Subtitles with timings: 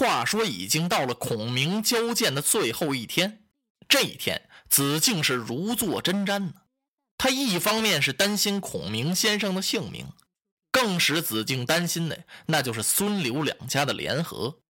[0.00, 3.44] 话说，已经到了孔明交剑的最后一天。
[3.86, 6.54] 这一天，子敬是如坐针毡呢。
[7.18, 10.10] 他一方面是担心孔明先生的性命，
[10.72, 14.60] 更使子敬担心的，那就是孙刘两家的联合，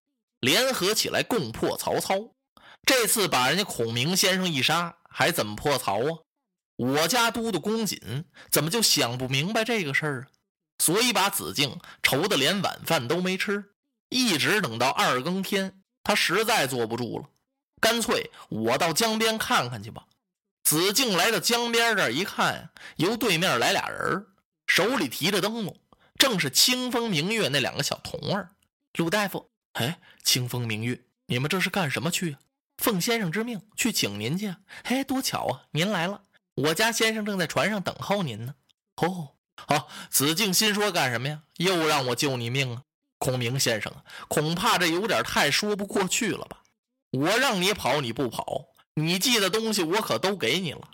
[0.41, 2.35] 联合起来共破曹操。
[2.85, 6.19] 这次把人家孔明先生一杀，还怎么破曹啊？
[6.75, 10.27] 我家都督公瑾怎么就想不明白这个事儿啊？
[10.79, 13.70] 所以把子敬愁得连晚饭都没吃。
[14.11, 17.29] 一直等到二更天，他实在坐不住了，
[17.79, 20.05] 干脆我到江边看看去吧。
[20.63, 24.27] 子敬来到江边这儿一看，由对面来俩人，
[24.67, 25.75] 手里提着灯笼，
[26.17, 28.51] 正是清风明月那两个小童儿。
[28.95, 32.39] 鲁大夫，哎，清风明月，你们这是干什么去啊？
[32.77, 34.47] 奉先生之命去请您去。
[34.47, 36.23] 啊哎，多巧啊，您来了，
[36.55, 38.55] 我家先生正在船上等候您呢。
[38.97, 39.87] 哦，好。
[40.09, 41.43] 子敬心说干什么呀？
[41.55, 42.83] 又让我救你命啊？
[43.21, 43.93] 孔明先生，
[44.27, 46.57] 恐怕这有点太说不过去了吧？
[47.11, 50.89] 我让你跑你不跑，你寄的东西我可都给你了，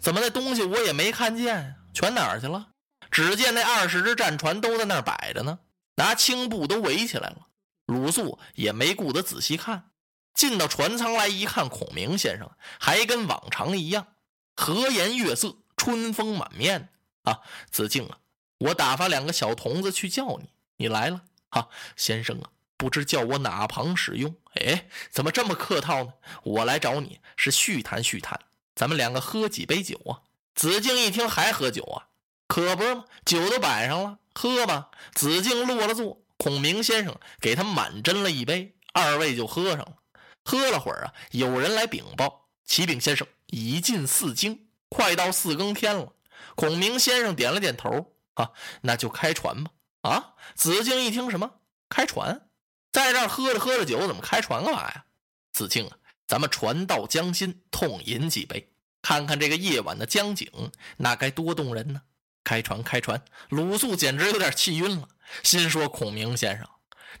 [0.00, 1.76] 怎么那东西我也没看见？
[1.94, 2.70] 全哪儿去了？
[3.12, 5.60] 只见那二十只战船都在那儿摆着呢，
[5.94, 7.46] 拿青布都围起来了。
[7.86, 9.90] 鲁肃也没顾得仔细看，
[10.34, 14.08] 进到船舱来一看，孔明先生还跟往常一样，
[14.56, 16.88] 和颜悦色，春风满面
[17.22, 17.38] 啊！
[17.70, 18.18] 子敬啊，
[18.58, 21.22] 我打发两个小童子去叫你，你来了。
[21.50, 24.34] 哈，先生啊，不知叫我哪旁使用？
[24.54, 26.12] 哎，怎么这么客套呢？
[26.42, 28.38] 我来找你是叙谈叙谈，
[28.74, 30.22] 咱们两个喝几杯酒啊？
[30.54, 32.08] 子敬一听还喝酒啊，
[32.48, 33.04] 可不是吗？
[33.24, 34.90] 酒都摆上了，喝吧。
[35.14, 39.96] 子敬落了座，孔明先生给他满斟了一杯，二位就喝上了。
[40.44, 46.12] 喝了会儿啊，有人来禀报，启禀先生，已近四更，快到四更天了。
[46.54, 48.50] 孔明先生点了点头，啊，
[48.82, 49.70] 那就开船吧。
[50.02, 50.34] 啊！
[50.54, 51.50] 子敬一听什么
[51.88, 52.48] 开船，
[52.92, 55.04] 在这儿喝着喝着酒，怎么开船干嘛呀？
[55.52, 60.48] 子敬啊，咱们船到江心，痛饮几杯，看看这个夜晚的江景，
[60.96, 62.02] 那该多动人呢！
[62.42, 63.22] 开船，开船！
[63.50, 65.08] 鲁肃简直有点气晕了，
[65.42, 66.66] 心说：孔明先生，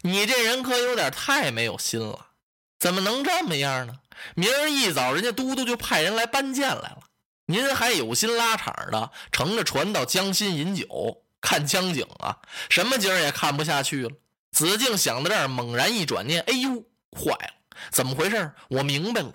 [0.00, 2.28] 你这人可有点太没有心了，
[2.78, 4.00] 怎么能这么样呢？
[4.34, 7.02] 明儿一早，人家都督就派人来搬箭来了，
[7.46, 11.22] 您还有心拉场的，乘着船到江心饮酒。
[11.40, 14.10] 看江景啊，什么景也看不下去了。
[14.52, 16.84] 子敬想到这儿，猛然一转念，哎呦，
[17.16, 17.52] 坏了，
[17.90, 18.52] 怎么回事？
[18.68, 19.32] 我明白了，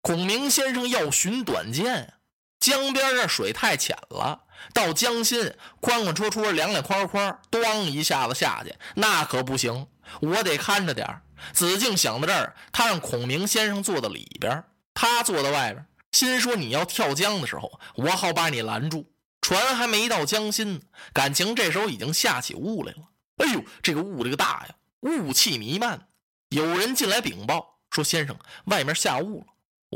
[0.00, 2.14] 孔明先生要寻短见。
[2.60, 9.86] 江边这水太浅了，到江心宽宽绰绰、凉凉快快，咣一下子下去，那可不行。
[10.20, 11.20] 我得看着点
[11.52, 14.64] 子敬想到这儿，他让孔明先生坐到里边，
[14.94, 19.12] 他坐在外边，心说你要跳江的时候，我好把你拦住。
[19.44, 20.80] 船还没到江心，
[21.12, 23.00] 感情这时候已经下起雾来了。
[23.36, 26.08] 哎呦，这个雾这个大呀，雾气弥漫。
[26.48, 29.46] 有人进来禀报说：“先生，外面下雾了。”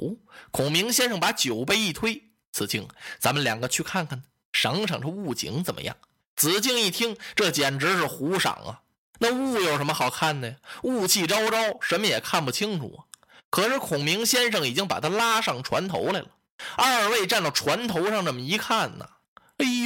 [0.06, 0.18] 哦，
[0.50, 2.86] 孔明先生把酒杯一推：“子敬，
[3.18, 4.22] 咱们两个去看看，
[4.52, 5.96] 赏赏这雾景怎么样？”
[6.36, 8.82] 子敬一听，这简直是胡赏啊！
[9.18, 10.56] 那雾有什么好看的呀？
[10.82, 13.08] 雾气昭昭，什么也看不清楚啊。
[13.48, 16.28] 可是孔明先生已经把他拉上船头来了。
[16.76, 19.08] 二位站到船头上，这么一看呢。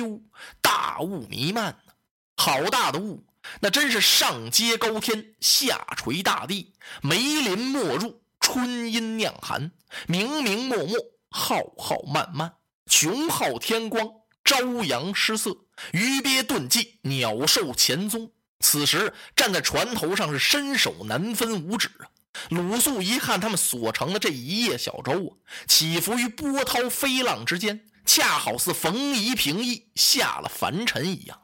[0.02, 0.20] 呦，
[0.60, 1.92] 大雾弥漫呢，
[2.36, 3.24] 好大的雾，
[3.60, 9.72] 那真是上接高天，下垂大地，梅林没入，春阴酿寒，
[10.06, 10.96] 明明漠漠，
[11.30, 12.52] 浩浩漫漫，
[12.86, 14.08] 穷浩天光，
[14.44, 15.56] 朝阳失色，
[15.92, 18.30] 鱼鳖遁迹，鸟兽潜踪。
[18.60, 22.06] 此时站在船头上是伸手难分五指啊！
[22.48, 25.30] 鲁肃一看他们所乘的这一叶小舟啊，
[25.66, 27.88] 起伏于波涛飞浪之间。
[28.04, 31.38] 恰好似冯夷平易下了凡尘一样。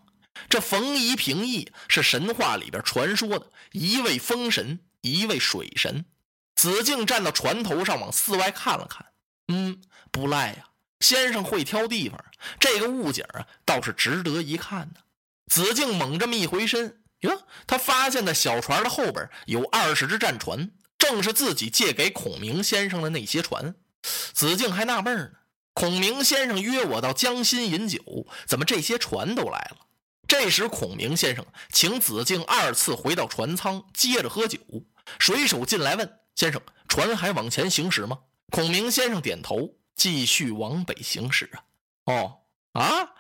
[0.49, 6.05] 这冯夷平易是神话里边传说的一位风神，一位水神。
[6.55, 9.07] 子敬站到船头上，往四外看了看，
[9.49, 9.81] 嗯，
[10.11, 10.65] 不赖呀，
[11.01, 12.25] 先生会挑地方。
[12.59, 15.01] 这个雾景啊，倒是值得一看呢。
[15.51, 23.75] 子敬猛这么一回身，哟，他发现，在小船的后边有二十只战船，正是自己借给孔明先生的那些船。
[24.03, 25.38] 子敬还纳闷呢。
[25.79, 28.03] 孔明先生约我到江心饮酒，
[28.49, 29.87] 怎么这些船都来了？
[30.27, 34.59] 这时，孔明先生请子敬二次回到船舱，接着喝酒。
[35.21, 38.19] 水手进来问：“先生，船还往前行驶吗？”
[38.51, 41.63] 孔明先生点头，继续往北行驶啊。
[42.07, 42.41] 哦
[42.73, 43.11] 啊！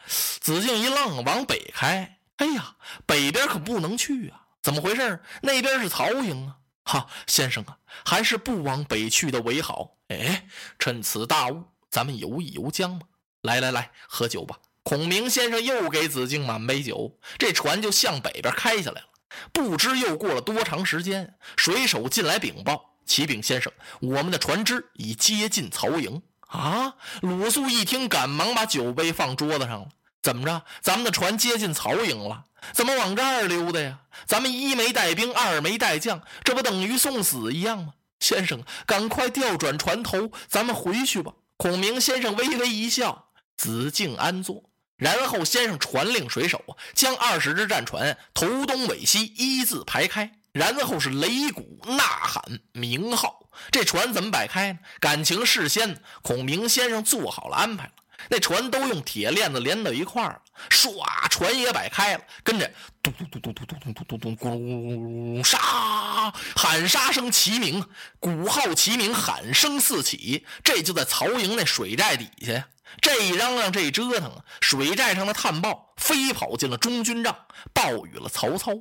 [0.41, 2.19] 子敬一愣，往北开。
[2.39, 2.75] 哎呀，
[3.07, 4.47] 北边可不能去啊！
[4.65, 5.23] 怎么回事？
[5.43, 6.57] 那边是曹营啊！
[6.83, 9.97] 哈，先生啊，还是不往北去的为好。
[10.09, 10.49] 哎，
[10.81, 11.63] 趁此大雾。
[11.91, 13.01] 咱们游一游江嘛！
[13.43, 14.59] 来来来，喝酒吧！
[14.83, 19.09] 孔明先生又给子敬满杯酒，这船就向北边开下来了。
[19.53, 26.95] 不知又过了多长时间，水手进来禀报：“启禀先生，我们的船只已接近曹营。”啊！
[27.21, 29.89] 鲁肃一听，赶忙把酒杯放桌子上了。
[30.23, 30.63] 怎么着？
[30.81, 32.47] 咱们的船接近曹营了？
[32.73, 34.01] 怎么往这儿溜达呀？
[34.27, 37.93] 咱们一没带兵，二没带将，这不等于送死一样吗？
[38.19, 41.33] 先生，赶快调转船头，咱们回去吧。
[41.59, 44.71] 孔明先生微微一笑，子敬安坐。
[44.97, 46.65] 然后先生传令水手
[46.95, 53.51] 将二十只战船头东尾西一字排开，然后是擂鼓呐喊鸣号。
[53.73, 54.79] 这船怎么摆开呢？
[55.01, 57.93] 感情事先孔明先生做好了安排了。
[58.29, 60.41] 那船都用铁链子连到一块儿，
[60.71, 62.71] 唰，船也摆开了，跟着
[63.03, 67.85] 咚咚咚咚咚咚咚咚咚咚咕噜杀，喊杀声齐鸣，
[68.21, 70.45] 鼓号齐鸣，喊声四起。
[70.63, 72.69] 这就在曹营那水寨底下呀。
[73.01, 77.37] 这一嚷嚷，这一折腾，水寨上的探报飞跑进了中军帐，
[77.73, 78.73] 报与了曹操，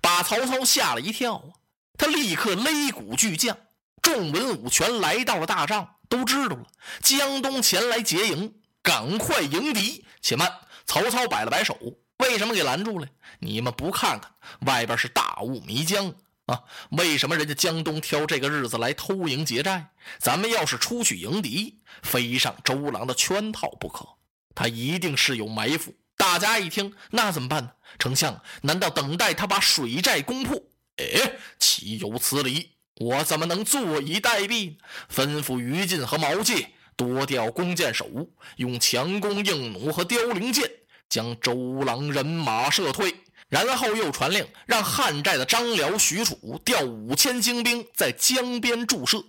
[0.00, 1.50] 把曹操吓了一跳啊！
[1.98, 3.56] 他立刻擂鼓巨将，
[4.02, 6.66] 众文武全来到了大帐，都知道了
[7.02, 8.54] 江东前来劫营。
[8.86, 10.04] 赶快迎敌！
[10.22, 11.76] 且慢，曹操摆了摆手，
[12.18, 13.08] 为什么给拦住了？
[13.40, 14.30] 你们不看看，
[14.60, 16.14] 外边是大雾迷江
[16.46, 16.62] 啊！
[16.90, 19.90] 为什么人家江东挑这个日子来偷营劫寨？
[20.20, 24.06] 咱们要是出去迎敌，非上周郎的圈套不可。
[24.54, 25.92] 他一定是有埋伏。
[26.16, 27.72] 大家一听，那怎么办呢？
[27.98, 30.62] 丞相，难道等待他把水寨攻破？
[30.98, 32.76] 哎，岂有此理！
[33.00, 34.76] 我怎么能坐以待毙？
[35.12, 36.68] 吩咐于禁和毛玠。
[36.96, 38.08] 多调弓箭手，
[38.56, 40.70] 用强弓硬弩和凋零箭
[41.08, 43.14] 将周郎人马射退，
[43.48, 49.22] 然后又传令让汉寨的张辽、许褚调五千精兵在江边驻射。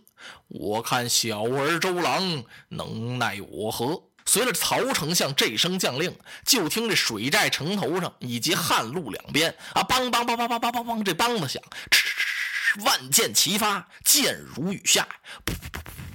[0.47, 4.01] 我看小儿周郎能奈我何？
[4.25, 6.13] 随着曹丞相这声将令，
[6.45, 11.61] 就听这水寨城头上以及汉路两边啊，梆梆梆梆梆梆梆梆，这梆子响，
[12.83, 15.07] 万箭齐发，箭如雨下，
[15.45, 16.06] 噗噗噗。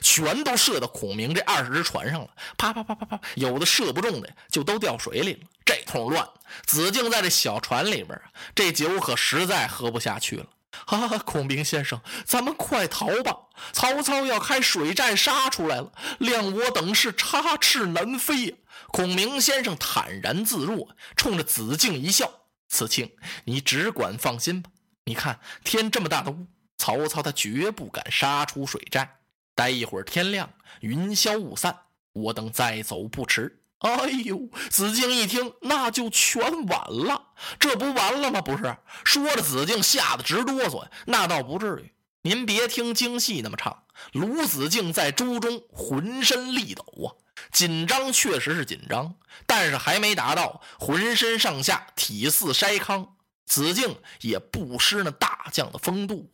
[0.00, 5.40] 全都射到孔明这二十只船上了，啪啪啪啪啪，有的射不中的就都掉水里了。
[5.64, 6.28] 这通乱，
[6.66, 8.22] 子敬在这小船里边啊，
[8.54, 10.46] 这酒可实在喝不下去了。
[10.86, 13.36] 啊，孔明先生，咱们快逃吧！
[13.72, 18.56] 曹操要开水寨杀出来了，谅我等是插翅难飞呀！
[18.88, 22.30] 孔明先生坦然自若，冲着子敬一笑
[22.68, 23.12] ：“子敬，
[23.44, 24.70] 你只管放心吧。
[25.04, 26.46] 你看天这么大的雾，
[26.78, 29.18] 曹操他绝不敢杀出水寨。”
[29.54, 30.48] 待一会儿天亮，
[30.80, 31.76] 云消雾散，
[32.12, 33.60] 我等再走不迟。
[33.78, 38.40] 哎呦，子敬一听，那就全完了，这不完了吗？
[38.42, 40.86] 不是，说着子敬吓得直哆嗦。
[41.06, 41.92] 那倒不至于，
[42.22, 43.84] 您别听京戏那么唱。
[44.12, 47.08] 卢子敬在舟中浑身力抖啊，
[47.52, 49.14] 紧张确实是紧张，
[49.46, 53.16] 但是还没达到浑身上下体似筛糠。
[53.46, 56.30] 子敬也不失那大将的风度。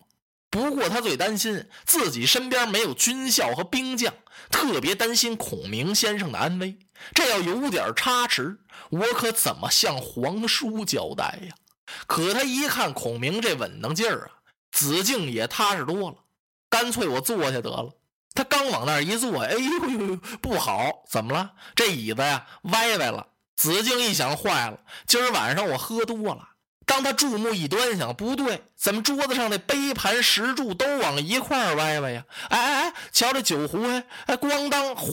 [0.50, 4.14] 不过他最担心自己身边没有军校和兵将，
[4.50, 6.78] 特别担心孔明先生的安危。
[7.14, 8.58] 这要有点差池，
[8.90, 11.54] 我可怎么向皇叔交代呀？
[12.06, 14.30] 可他一看孔明这稳当劲儿啊，
[14.72, 16.16] 子敬也踏实多了。
[16.70, 17.90] 干脆我坐下得了。
[18.34, 21.04] 他刚往那儿一坐，哎呦呦呦，不好！
[21.08, 21.52] 怎么了？
[21.74, 23.26] 这椅子呀歪歪了。
[23.56, 26.48] 子敬一想，坏了，今儿晚上我喝多了。
[26.86, 32.24] 当他注目一端想，不对，怎么桌子上那杯盘石柱都往一块歪歪呀？
[32.48, 35.04] 哎哎哎，瞧这酒壶，哎哎，咣当，哗，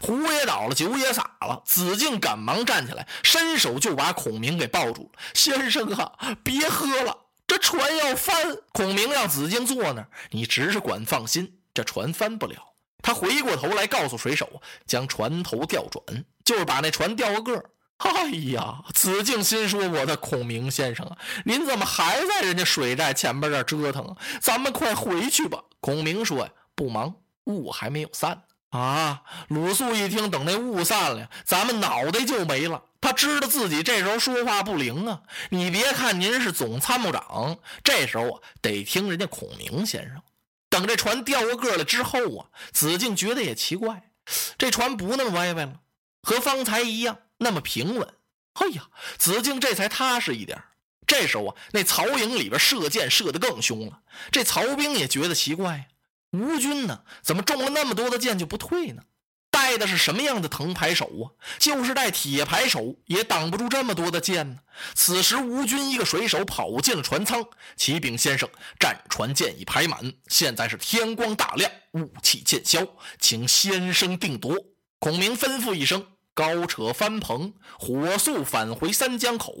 [0.00, 1.62] 壶也倒了，酒也洒了。
[1.66, 5.20] 子敬赶忙站起来，伸手就把孔明给抱住了。
[5.34, 8.56] 先生啊，别喝了，这船要翻。
[8.72, 12.56] 孔明让子敬坐那儿，你只是管放心，这船翻不了。
[13.02, 17.70] 他回过头来告诉水手，将船头调转，就是把那船调个个儿。
[18.04, 24.16] 哎呀，子敬心说：“我的孔明先生啊，您怎么还在人家水寨前边这折腾啊？
[24.40, 32.82] 咱们快回去吧。”孔明说：“呀，不忙，雾还没有散啊。”鲁肃一听，等那雾散了，咱们脑袋就没了。
[33.00, 35.22] 他知道自己这时候说话不灵啊。
[35.48, 40.22] 你别看您是总参谋长，这时候啊得听人家孔明先生。
[40.68, 44.10] 等这船掉过个来之后啊，子敬觉得也奇怪，
[44.58, 45.80] 这船不那么歪歪了，
[46.22, 47.16] 和方才一样。
[47.38, 48.08] 那么平稳，
[48.54, 48.88] 哎呀，
[49.18, 50.62] 子敬这才踏实一点。
[51.06, 54.00] 这时候啊，那曹营里边射箭射得更凶了。
[54.32, 55.84] 这曹兵也觉得奇怪呀，
[56.30, 59.02] 吴军呢，怎么中了那么多的箭就不退呢？
[59.50, 61.24] 带的是什么样的藤牌手啊？
[61.58, 64.60] 就是带铁牌手也挡不住这么多的箭呢。
[64.94, 67.44] 此时，吴军一个水手跑进了船舱
[67.76, 68.48] ：“启禀先生，
[68.80, 72.84] 战船箭已排满，现在是天光大亮，雾气渐消，
[73.20, 74.56] 请先生定夺。”
[74.98, 76.13] 孔明吩咐一声。
[76.34, 79.54] 高扯帆篷，火速返回三江口。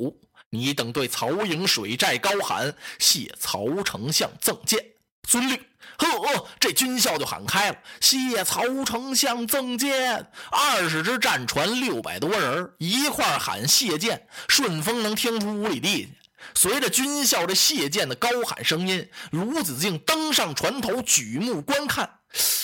[0.50, 4.84] 你等对曹营水寨高喊：“谢曹丞相赠剑，
[5.22, 5.58] 遵令。”
[5.96, 16.08] 呵，这军校就喊开了：“谢曹丞相赠剑！”二十只战船，六百多人一块喊谢剑，顺风能听出五里地。
[16.54, 22.18] 随着军校这谢剑的高喊声音，卢子敬登上船头，举目观看，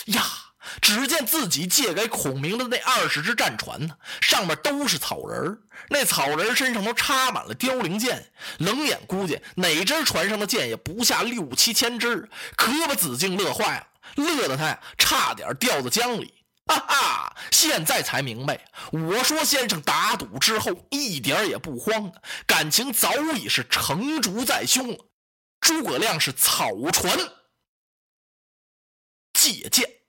[0.07, 0.23] 呀！
[0.81, 5.59] 只见自己借给孔明的那二十只战船呢，上面都是草人
[5.89, 13.87] 那草人身上都插满了凋零箭，冷眼估计哪只船上的箭也不下六七千支，可把子敬乐坏了，
[14.17, 16.35] 乐得他呀差点掉到江里。
[16.67, 22.13] 哈哈，现在才明白，我说先生打赌之后一点也不慌，
[22.47, 25.05] 感情早已是成竹在胸了。
[25.61, 27.19] 诸葛亮是草船
[29.33, 30.00] 借箭。